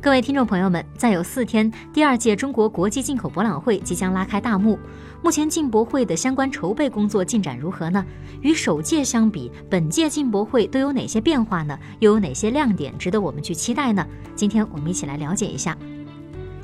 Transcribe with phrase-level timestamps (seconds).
[0.00, 4.78] 各位听众朋友们，再有四天，第二届中国国际进口博览会即将拉开大幕。
[5.24, 8.06] 目前进博会的相关筹备工作进展如何呢？
[8.40, 11.76] 与首届相比，本届进博会都有哪些变化呢？
[11.98, 14.06] 又有哪些亮点值得我们去期待呢？
[14.36, 15.76] 今天我们一起来了解一下。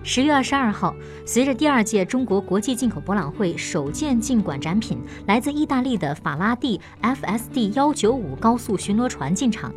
[0.04, 0.94] 十月二十二号，
[1.26, 9.74] 随着第二届中国国际进口博览会首件进馆展品来自意大利的法拉第 FSD 幺九五高速巡逻船进场。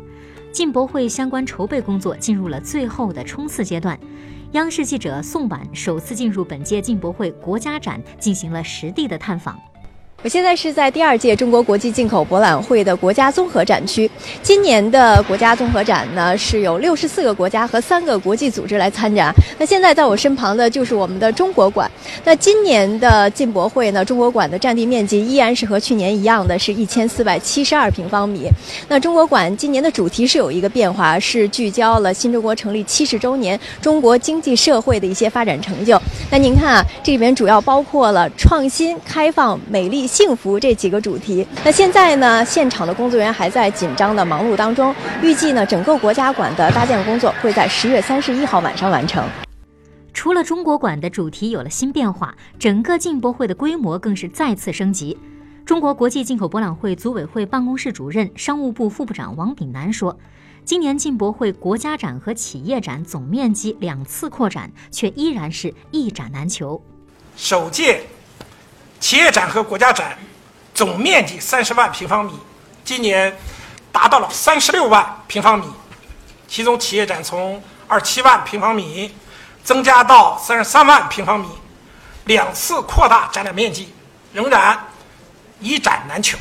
[0.52, 3.98] 进博会相关筹备工作进入了最后的冲刺阶段。
[4.52, 9.60] 央视记者宋婉首次进入本届进博会国家展，进行了实地的探访。
[10.24, 14.10] 我现在是在第二届中国国际进口博览会的国家综合展区。
[14.42, 19.32] 今年的国家综合展呢，是有六十四个国家和三个国际组织来参展。
[19.58, 21.88] 那现在在我身旁的就是我们的中国馆。
[22.24, 28.48] 那今年的进博会呢，中国馆的占地面积依然是和去年一样的，是一千四百七十二平方米。
[28.88, 35.96] 那中国馆今年的主题是有一个变化，是聚焦了新中国成立七十周年中国经济社会的一些发展成就。
[36.28, 40.07] 那您看啊，这里边主要包括了创新、开放、美丽。
[40.08, 41.46] 幸福这几个主题。
[41.64, 44.92] 那现在呢，现场的工作人员还在紧张的忙碌当中。
[45.22, 49.24] 预计呢，整个国家馆的搭建工作会在十月三十一号晚上完成。
[50.12, 55.16] 除了中国馆的主题有了新变化，整个进博会的规模更是再次升级。
[55.64, 60.18] 中国国际进口博览会组委会办公室主任、商务部副部长王炳南说
[60.64, 66.82] ：“今年进博会国家展和企业展总面积两次扩展，却依然是一展难求。
[67.36, 68.00] 首届。”
[69.00, 70.18] 企业展和国家展
[70.74, 72.32] 总面积三十万平方米，
[72.84, 73.36] 今年
[73.92, 75.66] 达到了三十六万平方米，
[76.46, 79.14] 其中企业展从二七万平方米
[79.64, 81.48] 增加到三十三万平方米，
[82.24, 83.92] 两次扩大展览面积，
[84.32, 84.78] 仍然
[85.60, 86.38] 一展难求。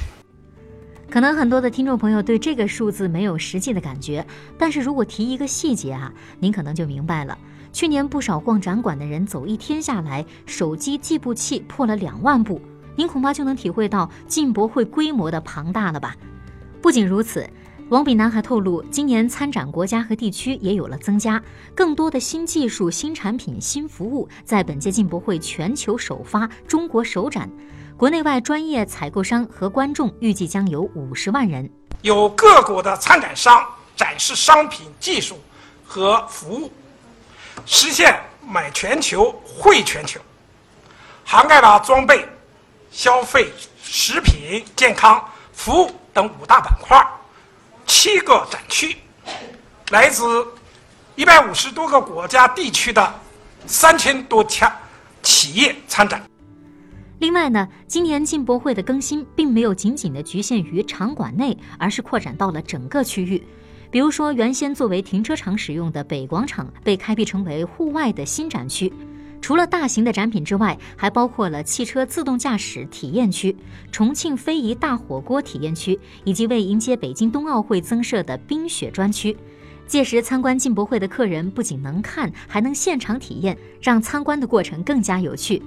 [1.09, 4.25] 可能很多的听众朋友对这个数字没有实际的感觉，
[4.57, 7.37] 但是如果提一个细节啊，您可能就明白了。
[7.71, 12.61] 去年不少逛展馆的人走一天下来，手机计步器破了两万步，
[12.95, 16.15] 您恐怕就能体会到进博会规模的庞大了吧？
[16.81, 17.49] 不仅如此，
[17.89, 21.41] 王炳南还透露，今年参展国家和地区也有了增加，
[21.73, 27.49] 更多的新技术、新产品、新服务在本届进博会全球首发、中国首展，
[27.95, 31.69] 国内外专业采购商和观众预计将有五十万人，
[32.01, 33.65] 有各国的参展商
[33.95, 35.39] 展示商品、技术
[35.85, 36.69] 和服务。
[37.65, 40.19] 实现买全球、汇全球，
[41.23, 42.27] 涵盖了装备、
[42.91, 43.47] 消费、
[43.81, 47.01] 食品、健康、服务等五大板块，
[48.07, 48.95] 七个展区，
[49.91, 50.23] 来自
[51.17, 53.13] 一百五十多个国家地区的
[53.65, 54.73] 三千多家
[55.21, 56.23] 企业参展。
[57.19, 63.43] 另外呢，今年进博会的更新并没有仅仅的局限于场馆内，而是扩展到了整个区域。
[63.91, 68.89] 比如说，原先作为停车场使用的北广场被开辟成为户外的新展区，
[69.41, 73.55] 除了大型的展品之外，还包括了汽车自动驾驶体验区、
[73.91, 79.35] 重庆非遗大火锅体验区，以及为迎接北京冬奥会增设的冰雪专区。
[79.85, 85.63] 届时参观进博会的客人不仅能看，还能现场体验，让参观的过程更加有趣。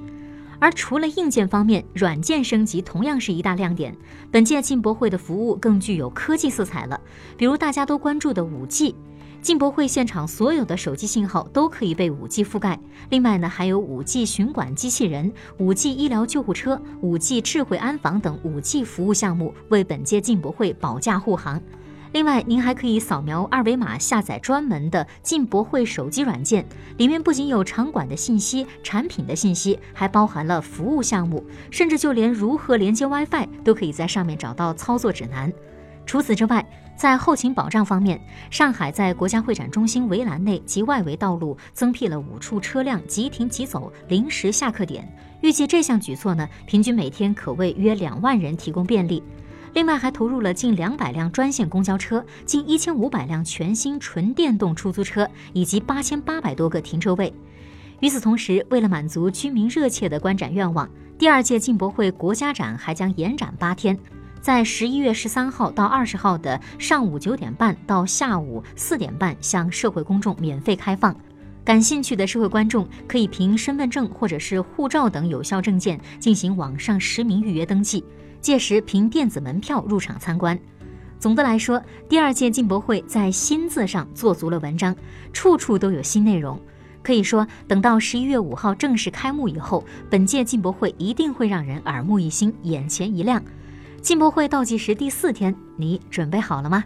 [0.58, 3.96] 而除了硬件方面，软件升级同样是一大亮点。
[4.30, 7.00] 本届进博会的服务更具有科技色彩了，
[7.38, 8.94] 比如大家都关注的五 G，
[9.42, 12.78] 进博会现场所有的手机信号都可以被五 G 覆盖。
[13.08, 21.60] 另外呢，还有五 G 巡管机器人、五 G 医疗救护车、五 G 智慧安防等五 G 服务项目为本届进博会保驾护航。
[22.12, 35.52] 另外，您还可以扫描二维码下载专门的进博会手机软件，里面不仅有场馆的信息、产品的信息，还包含了服务项目，甚至就连如何连接 WiFi 都可以在上面找到操作指南。
[36.04, 36.66] 除此之外，
[37.00, 49.22] 在后勤保障方面，上海在国家会展中心围栏内及外围道路增辟了五处车辆即停即走临时下客点，预计这项举措呢，平均每天可为约两万人提供便利。
[49.72, 57.32] 另外，还投入了近两百辆专线公交车、近一千五百辆全新纯电动出租车以及八千八百多个停车位。
[58.00, 60.86] 与此同时，为了满足居民热切的观展愿望，
[61.16, 63.98] 第二届进博会国家展还将延展八天，
[64.40, 71.14] 在十一月十三号到二十号的上午九点半到下午四点半向社会公众免费开放。
[71.62, 78.02] 感兴趣的社会观众可以凭身份证或者是护照等有效证件进行网上实名预约登记。
[78.40, 80.58] 届时凭电子门票入场参观。
[81.18, 84.96] 总的来说，第二届进博会在“新”字上做足了文章，
[85.34, 86.58] 处处都有新内容。
[87.02, 93.42] 可以说，等到十一月五号正式开幕以后，本届进博会一定会让人耳目一新、眼前一亮。
[94.02, 96.82] 进博会倒计时第四天，你准备好了吗？